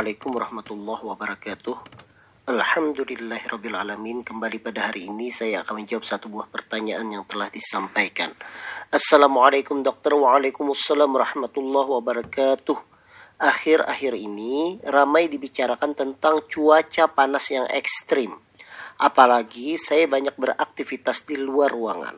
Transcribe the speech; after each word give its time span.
Assalamualaikum 0.00 0.32
warahmatullahi 0.32 1.02
wabarakatuh. 1.12 1.76
Alhamdulillahirrabbilalamin 2.48 4.24
Kembali 4.24 4.56
pada 4.56 4.88
hari 4.88 5.12
ini 5.12 5.28
saya 5.28 5.60
akan 5.60 5.84
menjawab 5.84 6.08
satu 6.08 6.32
buah 6.32 6.48
pertanyaan 6.48 7.04
yang 7.12 7.28
telah 7.28 7.52
disampaikan. 7.52 8.32
Assalamualaikum 8.88 9.84
dokter. 9.84 10.16
Waalaikumsalam 10.16 11.04
warahmatullahi 11.04 12.00
wabarakatuh. 12.00 12.80
Akhir-akhir 13.44 14.16
ini 14.16 14.80
ramai 14.88 15.28
dibicarakan 15.28 15.92
tentang 15.92 16.48
cuaca 16.48 17.04
panas 17.12 17.52
yang 17.52 17.68
ekstrim. 17.68 18.40
Apalagi 18.96 19.76
saya 19.76 20.08
banyak 20.08 20.32
beraktivitas 20.32 21.28
di 21.28 21.36
luar 21.36 21.76
ruangan. 21.76 22.16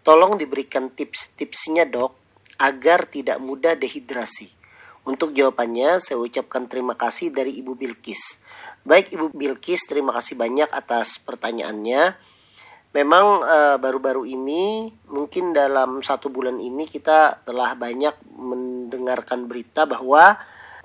Tolong 0.00 0.40
diberikan 0.40 0.88
tips-tipsnya 0.88 1.84
dok 1.84 2.16
Agar 2.56 3.12
tidak 3.12 3.44
mudah 3.44 3.76
dehidrasi 3.76 4.59
untuk 5.08 5.32
jawabannya, 5.32 5.96
saya 5.96 6.20
ucapkan 6.20 6.68
terima 6.68 6.92
kasih 6.92 7.32
dari 7.32 7.56
Ibu 7.56 7.72
Bilkis. 7.72 8.36
Baik 8.84 9.16
Ibu 9.16 9.32
Bilkis, 9.32 9.88
terima 9.88 10.12
kasih 10.12 10.36
banyak 10.36 10.68
atas 10.68 11.16
pertanyaannya. 11.24 12.16
Memang 12.90 13.26
eh, 13.46 13.76
baru-baru 13.78 14.26
uh, 14.26 14.28
ini, 14.28 14.90
mungkin 15.08 15.54
dalam 15.54 16.02
satu 16.02 16.26
bulan 16.26 16.58
ini 16.58 16.84
kita 16.90 17.46
telah 17.46 17.78
banyak 17.78 18.18
mendengarkan 18.34 19.46
berita 19.46 19.86
bahwa 19.86 20.36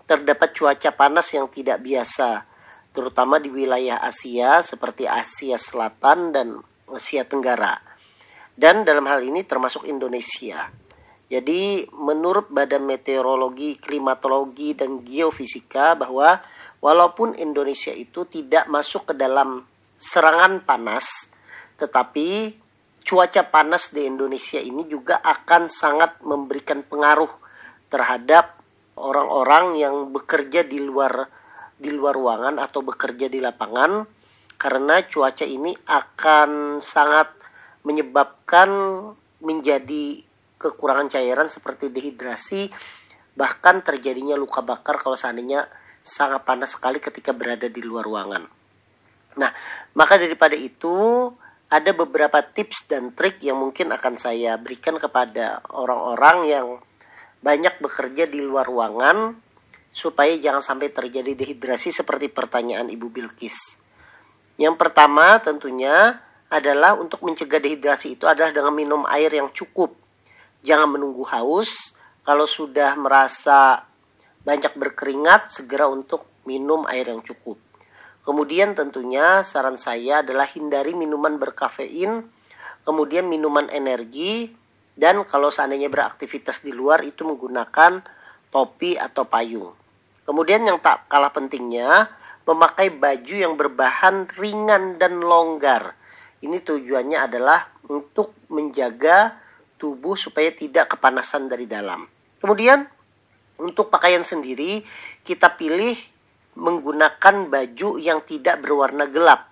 terdapat 0.06 0.54
cuaca 0.54 0.94
panas 0.94 1.34
yang 1.34 1.50
tidak 1.50 1.82
biasa, 1.82 2.46
terutama 2.94 3.42
di 3.42 3.50
wilayah 3.50 4.00
Asia 4.06 4.62
seperti 4.62 5.10
Asia 5.10 5.58
Selatan 5.58 6.30
dan 6.30 6.48
Asia 6.88 7.26
Tenggara. 7.26 7.82
Dan 8.56 8.88
dalam 8.88 9.04
hal 9.10 9.26
ini 9.26 9.44
termasuk 9.44 9.84
Indonesia. 9.90 10.85
Jadi 11.36 11.84
menurut 11.92 12.48
Badan 12.48 12.88
Meteorologi, 12.88 13.76
Klimatologi 13.76 14.72
dan 14.72 15.04
Geofisika 15.04 16.00
bahwa 16.00 16.40
walaupun 16.80 17.36
Indonesia 17.36 17.92
itu 17.92 18.24
tidak 18.24 18.72
masuk 18.72 19.12
ke 19.12 19.14
dalam 19.20 19.68
serangan 20.00 20.64
panas, 20.64 21.28
tetapi 21.76 22.56
cuaca 23.04 23.44
panas 23.52 23.92
di 23.92 24.08
Indonesia 24.08 24.64
ini 24.64 24.88
juga 24.88 25.20
akan 25.20 25.68
sangat 25.68 26.24
memberikan 26.24 26.88
pengaruh 26.88 27.30
terhadap 27.92 28.56
orang-orang 28.96 29.76
yang 29.76 30.16
bekerja 30.16 30.64
di 30.64 30.80
luar 30.80 31.28
di 31.76 31.92
luar 31.92 32.16
ruangan 32.16 32.64
atau 32.64 32.80
bekerja 32.80 33.28
di 33.28 33.44
lapangan 33.44 34.08
karena 34.56 35.04
cuaca 35.04 35.44
ini 35.44 35.76
akan 35.84 36.80
sangat 36.80 37.28
menyebabkan 37.84 38.72
menjadi 39.44 40.24
kekurangan 40.58 41.12
cairan 41.12 41.48
seperti 41.52 41.92
dehidrasi, 41.92 42.72
bahkan 43.36 43.84
terjadinya 43.84 44.40
luka 44.40 44.64
bakar 44.64 44.98
kalau 44.98 45.20
seandainya 45.20 45.68
sangat 46.00 46.46
panas 46.48 46.78
sekali 46.78 47.02
ketika 47.02 47.36
berada 47.36 47.68
di 47.68 47.82
luar 47.82 48.06
ruangan. 48.06 48.46
Nah, 49.36 49.52
maka 49.98 50.16
daripada 50.16 50.56
itu 50.56 51.28
ada 51.68 51.92
beberapa 51.92 52.40
tips 52.40 52.88
dan 52.88 53.12
trik 53.12 53.42
yang 53.44 53.60
mungkin 53.60 53.92
akan 53.92 54.16
saya 54.16 54.56
berikan 54.56 54.96
kepada 54.96 55.60
orang-orang 55.74 56.38
yang 56.48 56.68
banyak 57.44 57.76
bekerja 57.82 58.30
di 58.30 58.40
luar 58.40 58.70
ruangan 58.70 59.36
supaya 59.92 60.36
jangan 60.40 60.64
sampai 60.64 60.94
terjadi 60.94 61.36
dehidrasi 61.36 61.92
seperti 61.92 62.32
pertanyaan 62.32 62.88
Ibu 62.88 63.08
Bilkis. 63.12 63.82
Yang 64.56 64.76
pertama 64.80 65.36
tentunya 65.44 66.22
adalah 66.48 66.96
untuk 66.96 67.26
mencegah 67.26 67.60
dehidrasi 67.60 68.16
itu 68.16 68.30
adalah 68.30 68.54
dengan 68.54 68.72
minum 68.72 69.02
air 69.10 69.34
yang 69.34 69.52
cukup 69.52 70.05
jangan 70.66 70.98
menunggu 70.98 71.22
haus. 71.30 71.94
Kalau 72.26 72.50
sudah 72.50 72.98
merasa 72.98 73.86
banyak 74.42 74.74
berkeringat, 74.74 75.54
segera 75.54 75.86
untuk 75.86 76.26
minum 76.50 76.90
air 76.90 77.14
yang 77.14 77.22
cukup. 77.22 77.62
Kemudian 78.26 78.74
tentunya 78.74 79.46
saran 79.46 79.78
saya 79.78 80.26
adalah 80.26 80.50
hindari 80.50 80.98
minuman 80.98 81.38
berkafein, 81.38 82.26
kemudian 82.82 83.30
minuman 83.30 83.70
energi, 83.70 84.50
dan 84.98 85.22
kalau 85.30 85.54
seandainya 85.54 85.94
beraktivitas 85.94 86.66
di 86.66 86.74
luar 86.74 87.06
itu 87.06 87.22
menggunakan 87.22 88.02
topi 88.50 88.98
atau 88.98 89.30
payung. 89.30 89.78
Kemudian 90.26 90.66
yang 90.66 90.82
tak 90.82 91.06
kalah 91.06 91.30
pentingnya, 91.30 92.10
memakai 92.50 92.90
baju 92.90 93.36
yang 93.38 93.54
berbahan 93.54 94.26
ringan 94.34 94.98
dan 94.98 95.22
longgar. 95.22 95.94
Ini 96.42 96.66
tujuannya 96.66 97.22
adalah 97.22 97.70
untuk 97.86 98.34
menjaga 98.50 99.38
tubuh 99.76 100.16
supaya 100.16 100.52
tidak 100.52 100.98
kepanasan 100.98 101.48
dari 101.52 101.68
dalam. 101.68 102.08
Kemudian 102.40 102.84
untuk 103.60 103.88
pakaian 103.88 104.24
sendiri 104.24 104.84
kita 105.24 105.56
pilih 105.56 105.96
menggunakan 106.56 107.52
baju 107.52 107.90
yang 108.00 108.24
tidak 108.24 108.64
berwarna 108.64 109.08
gelap. 109.12 109.52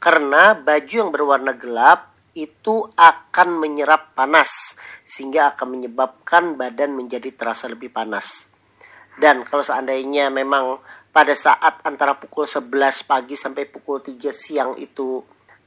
Karena 0.00 0.56
baju 0.56 0.94
yang 0.94 1.12
berwarna 1.12 1.52
gelap 1.54 2.10
itu 2.34 2.86
akan 2.94 3.58
menyerap 3.58 4.14
panas 4.14 4.78
sehingga 5.02 5.54
akan 5.54 5.78
menyebabkan 5.78 6.54
badan 6.54 6.94
menjadi 6.94 7.34
terasa 7.34 7.66
lebih 7.66 7.90
panas. 7.90 8.46
Dan 9.20 9.44
kalau 9.44 9.60
seandainya 9.60 10.32
memang 10.32 10.80
pada 11.10 11.34
saat 11.34 11.82
antara 11.82 12.16
pukul 12.16 12.46
11 12.46 12.70
pagi 13.04 13.34
sampai 13.34 13.66
pukul 13.66 14.00
3 14.00 14.30
siang 14.30 14.72
itu 14.78 15.20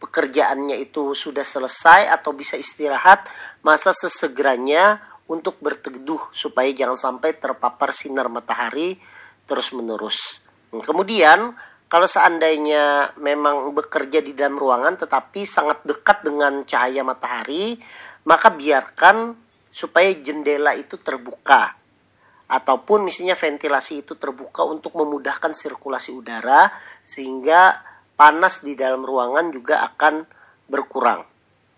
pekerjaannya 0.04 0.84
itu 0.84 1.16
sudah 1.16 1.48
selesai 1.48 2.12
atau 2.12 2.36
bisa 2.36 2.60
istirahat, 2.60 3.24
masa 3.64 3.96
sesegeranya 3.96 5.00
untuk 5.32 5.56
berteduh 5.64 6.20
supaya 6.36 6.68
jangan 6.76 7.00
sampai 7.00 7.40
terpapar 7.40 7.96
sinar 7.96 8.28
matahari 8.28 9.00
terus-menerus. 9.48 10.44
Kemudian, 10.84 11.56
kalau 11.88 12.10
seandainya 12.10 13.16
memang 13.16 13.72
bekerja 13.72 14.20
di 14.20 14.36
dalam 14.36 14.60
ruangan 14.60 15.00
tetapi 15.00 15.48
sangat 15.48 15.86
dekat 15.88 16.28
dengan 16.28 16.68
cahaya 16.68 17.06
matahari, 17.08 17.80
maka 18.28 18.52
biarkan 18.52 19.40
supaya 19.72 20.12
jendela 20.20 20.76
itu 20.76 21.00
terbuka 21.00 21.80
ataupun 22.54 23.08
misalnya 23.08 23.34
ventilasi 23.34 24.06
itu 24.06 24.14
terbuka 24.20 24.62
untuk 24.68 24.94
memudahkan 24.94 25.56
sirkulasi 25.58 26.14
udara 26.14 26.70
sehingga 27.02 27.93
panas 28.14 28.62
di 28.62 28.78
dalam 28.78 29.02
ruangan 29.02 29.50
juga 29.50 29.84
akan 29.94 30.26
berkurang. 30.70 31.22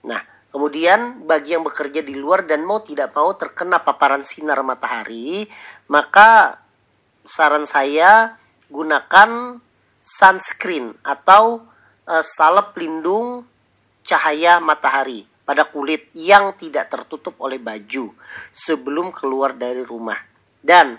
Nah, 0.06 0.22
kemudian 0.52 1.26
bagi 1.26 1.56
yang 1.58 1.64
bekerja 1.66 2.06
di 2.06 2.16
luar 2.16 2.46
dan 2.46 2.64
mau 2.64 2.84
tidak 2.84 3.16
mau 3.16 3.34
terkena 3.34 3.82
paparan 3.82 4.24
sinar 4.24 4.62
matahari, 4.62 5.48
maka 5.90 6.60
saran 7.26 7.66
saya 7.66 8.38
gunakan 8.70 9.60
sunscreen 10.00 10.94
atau 11.02 11.66
uh, 12.06 12.24
salep 12.24 12.78
pelindung 12.78 13.46
cahaya 14.06 14.62
matahari 14.62 15.26
pada 15.46 15.66
kulit 15.66 16.10
yang 16.14 16.54
tidak 16.58 16.90
tertutup 16.90 17.38
oleh 17.42 17.58
baju 17.58 18.14
sebelum 18.54 19.10
keluar 19.14 19.54
dari 19.58 19.82
rumah. 19.82 20.18
Dan 20.62 20.98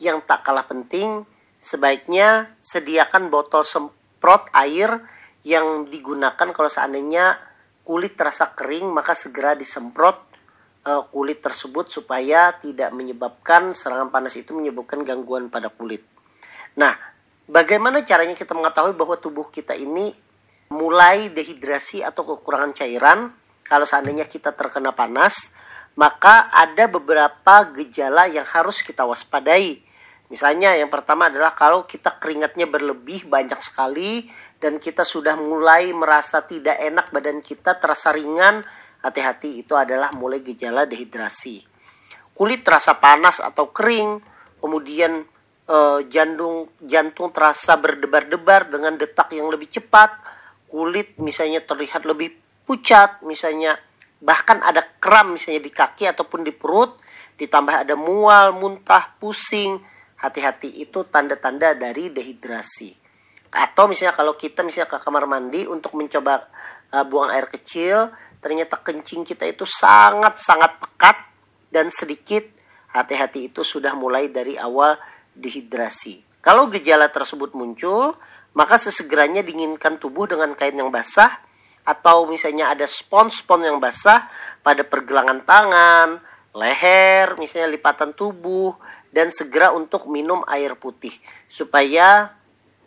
yang 0.00 0.24
tak 0.24 0.44
kalah 0.44 0.64
penting, 0.64 1.24
sebaiknya 1.60 2.56
sediakan 2.60 3.32
botol 3.32 3.64
semprot 3.64 3.95
air 4.52 4.90
yang 5.46 5.86
digunakan 5.86 6.50
kalau 6.50 6.66
seandainya 6.66 7.38
kulit 7.86 8.18
terasa 8.18 8.50
kering 8.50 8.90
maka 8.90 9.14
segera 9.14 9.54
disemprot 9.54 10.18
uh, 10.82 11.06
kulit 11.14 11.38
tersebut 11.38 11.86
supaya 11.86 12.50
tidak 12.58 12.90
menyebabkan 12.90 13.70
serangan 13.70 14.10
panas 14.10 14.34
itu 14.34 14.50
menyebabkan 14.50 15.06
gangguan 15.06 15.46
pada 15.46 15.70
kulit. 15.70 16.02
Nah, 16.74 16.98
bagaimana 17.46 18.02
caranya 18.02 18.34
kita 18.34 18.58
mengetahui 18.58 18.98
bahwa 18.98 19.14
tubuh 19.22 19.46
kita 19.54 19.78
ini 19.78 20.10
mulai 20.74 21.30
dehidrasi 21.30 22.02
atau 22.02 22.26
kekurangan 22.26 22.74
cairan 22.74 23.30
kalau 23.66 23.86
seandainya 23.86 24.26
kita 24.26 24.54
terkena 24.54 24.94
panas, 24.94 25.50
maka 25.94 26.50
ada 26.50 26.86
beberapa 26.86 27.54
gejala 27.74 28.26
yang 28.30 28.46
harus 28.46 28.82
kita 28.82 29.06
waspadai 29.06 29.85
Misalnya 30.26 30.74
yang 30.74 30.90
pertama 30.90 31.30
adalah 31.30 31.54
kalau 31.54 31.86
kita 31.86 32.18
keringatnya 32.18 32.66
berlebih 32.66 33.30
banyak 33.30 33.62
sekali 33.62 34.26
dan 34.58 34.82
kita 34.82 35.06
sudah 35.06 35.38
mulai 35.38 35.94
merasa 35.94 36.42
tidak 36.42 36.82
enak 36.82 37.14
badan 37.14 37.38
kita 37.38 37.78
terasa 37.78 38.10
ringan, 38.10 38.66
hati-hati 39.06 39.62
itu 39.62 39.78
adalah 39.78 40.10
mulai 40.10 40.42
gejala 40.42 40.82
dehidrasi. 40.82 41.62
Kulit 42.34 42.66
terasa 42.66 42.98
panas 42.98 43.38
atau 43.38 43.70
kering, 43.70 44.18
kemudian 44.58 45.22
eh, 45.70 46.00
jantung 46.10 46.74
jantung 46.82 47.30
terasa 47.30 47.78
berdebar-debar 47.78 48.66
dengan 48.66 48.98
detak 48.98 49.30
yang 49.30 49.46
lebih 49.46 49.70
cepat, 49.70 50.10
kulit 50.66 51.14
misalnya 51.22 51.62
terlihat 51.62 52.02
lebih 52.02 52.34
pucat, 52.66 53.22
misalnya 53.22 53.78
bahkan 54.18 54.58
ada 54.58 54.82
kram 54.98 55.38
misalnya 55.38 55.62
di 55.62 55.70
kaki 55.70 56.10
ataupun 56.10 56.42
di 56.42 56.50
perut, 56.50 56.98
ditambah 57.38 57.86
ada 57.86 57.94
mual, 57.94 58.58
muntah, 58.58 59.14
pusing, 59.22 59.78
hati-hati 60.20 60.80
itu 60.80 61.04
tanda-tanda 61.08 61.76
dari 61.76 62.08
dehidrasi. 62.12 62.92
Atau 63.52 63.88
misalnya 63.88 64.12
kalau 64.16 64.34
kita 64.36 64.60
misalnya 64.60 64.90
ke 64.90 64.98
kamar 65.00 65.24
mandi 65.24 65.64
untuk 65.64 65.96
mencoba 65.96 66.44
uh, 66.92 67.04
buang 67.08 67.32
air 67.32 67.48
kecil, 67.48 68.12
ternyata 68.40 68.80
kencing 68.80 69.24
kita 69.24 69.48
itu 69.48 69.64
sangat-sangat 69.64 70.76
pekat 70.82 71.16
dan 71.72 71.88
sedikit, 71.88 72.44
hati-hati 72.92 73.48
itu 73.52 73.64
sudah 73.64 73.96
mulai 73.96 74.28
dari 74.28 74.60
awal 74.60 74.96
dehidrasi. 75.32 76.40
Kalau 76.40 76.68
gejala 76.70 77.10
tersebut 77.10 77.52
muncul, 77.58 78.16
maka 78.56 78.80
sesegeranya 78.80 79.44
dinginkan 79.44 80.00
tubuh 80.00 80.24
dengan 80.30 80.56
kain 80.56 80.78
yang 80.78 80.88
basah 80.88 81.44
atau 81.86 82.26
misalnya 82.26 82.74
ada 82.74 82.88
spons-spons 82.88 83.62
yang 83.62 83.78
basah 83.78 84.26
pada 84.64 84.82
pergelangan 84.82 85.46
tangan, 85.46 86.08
leher, 86.56 87.36
misalnya 87.36 87.68
lipatan 87.68 88.16
tubuh 88.16 88.74
dan 89.14 89.34
segera 89.34 89.72
untuk 89.72 90.06
minum 90.10 90.42
air 90.46 90.74
putih 90.78 91.12
supaya 91.46 92.34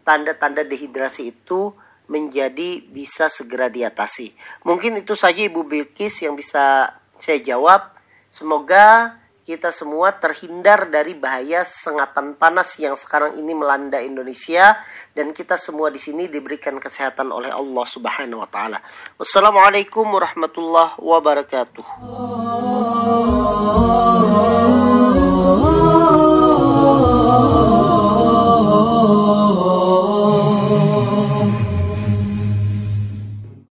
tanda-tanda 0.03 0.65
dehidrasi 0.65 1.29
itu 1.35 1.73
menjadi 2.09 2.81
bisa 2.89 3.29
segera 3.29 3.69
diatasi. 3.69 4.33
Mungkin 4.65 4.97
itu 5.05 5.13
saja 5.13 5.45
Ibu 5.45 5.61
Bilkis 5.69 6.25
yang 6.25 6.33
bisa 6.33 6.89
saya 7.21 7.39
jawab. 7.39 7.93
Semoga 8.33 9.17
kita 9.49 9.73
semua 9.73 10.13
terhindar 10.13 10.93
dari 10.93 11.17
bahaya 11.17 11.65
sengatan 11.65 12.37
panas 12.37 12.77
yang 12.77 12.93
sekarang 12.93 13.33
ini 13.37 13.57
melanda 13.57 13.97
Indonesia 13.97 14.77
dan 15.17 15.33
kita 15.33 15.57
semua 15.57 15.89
di 15.89 15.97
sini 15.97 16.29
diberikan 16.29 16.77
kesehatan 16.77 17.33
oleh 17.33 17.49
Allah 17.49 17.85
Subhanahu 17.85 18.45
wa 18.45 18.49
taala. 18.49 18.77
Wassalamualaikum 19.17 20.05
warahmatullahi 20.05 21.01
wabarakatuh. 21.01 22.88